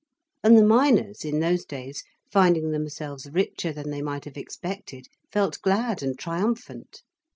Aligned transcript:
And 0.43 0.57
the 0.57 0.63
miners, 0.65 1.23
in 1.23 1.41
those 1.41 1.63
days, 1.63 2.03
finding 2.31 2.71
themselves 2.71 3.29
richer 3.31 3.71
than 3.71 3.91
they 3.91 4.01
might 4.01 4.25
have 4.25 4.35
expected, 4.35 5.05
felt 5.31 5.61
glad 5.61 6.01
and 6.01 6.17
triumphant. 6.17 7.03